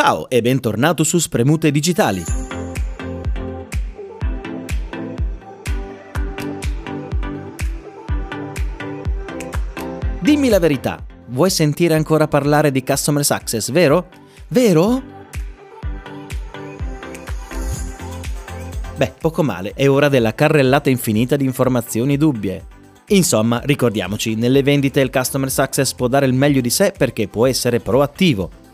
[0.00, 2.22] Ciao e bentornato su Spremute Digitali.
[10.20, 14.08] Dimmi la verità, vuoi sentire ancora parlare di Customer Success, vero?
[14.46, 15.02] Vero?
[18.96, 22.64] Beh, poco male, è ora della carrellata infinita di informazioni dubbie.
[23.08, 27.48] Insomma, ricordiamoci, nelle vendite il Customer Success può dare il meglio di sé perché può
[27.48, 28.66] essere proattivo.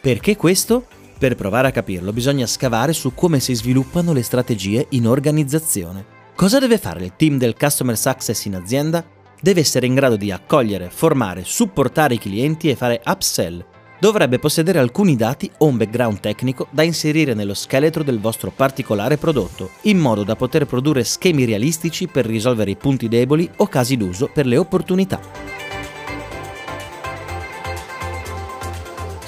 [0.00, 0.86] Perché questo?
[1.18, 6.18] Per provare a capirlo bisogna scavare su come si sviluppano le strategie in organizzazione.
[6.34, 9.04] Cosa deve fare il team del Customer Success in azienda?
[9.40, 13.64] deve essere in grado di accogliere, formare, supportare i clienti e fare upsell.
[13.98, 19.18] Dovrebbe possedere alcuni dati o un background tecnico da inserire nello scheletro del vostro particolare
[19.18, 23.96] prodotto, in modo da poter produrre schemi realistici per risolvere i punti deboli o casi
[23.96, 25.20] d'uso per le opportunità.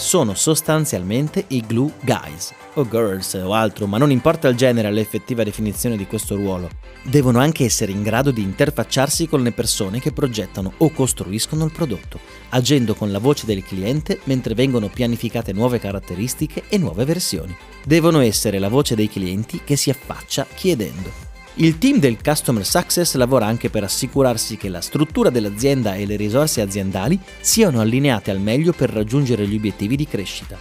[0.03, 5.45] Sono sostanzialmente i glue guys, o girls o altro, ma non importa il genere all'effettiva
[5.45, 6.69] definizione di questo ruolo.
[7.03, 11.73] Devono anche essere in grado di interfacciarsi con le persone che progettano o costruiscono il
[11.73, 12.19] prodotto,
[12.51, 17.57] agendo con la voce del cliente mentre vengono pianificate nuove caratteristiche e nuove versioni.
[17.85, 21.32] Devono essere la voce dei clienti che si affaccia chiedendo.
[21.57, 26.17] Il team del Customer Success lavora anche per assicurarsi che la struttura dell'azienda e le
[26.17, 30.57] risorse aziendali siano allineate al meglio per raggiungere gli obiettivi di crescita.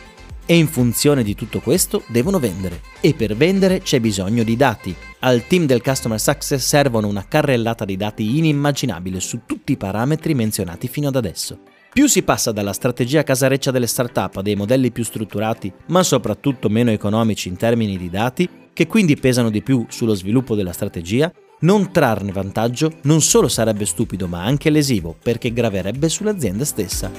[0.45, 2.81] E in funzione di tutto questo devono vendere.
[2.99, 4.93] E per vendere c'è bisogno di dati.
[5.19, 10.33] Al team del Customer Success servono una carrellata di dati inimmaginabile su tutti i parametri
[10.33, 11.59] menzionati fino ad adesso.
[11.93, 16.67] Più si passa dalla strategia casareccia delle start-up a dei modelli più strutturati, ma soprattutto
[16.67, 21.31] meno economici in termini di dati, che quindi pesano di più sullo sviluppo della strategia,
[21.61, 27.11] non trarne vantaggio non solo sarebbe stupido ma anche lesivo perché graverebbe sull'azienda stessa.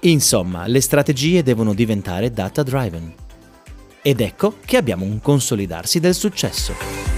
[0.00, 3.14] Insomma, le strategie devono diventare data driven.
[4.02, 7.11] Ed ecco che abbiamo un consolidarsi del successo.